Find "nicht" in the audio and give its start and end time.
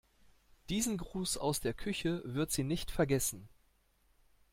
2.63-2.89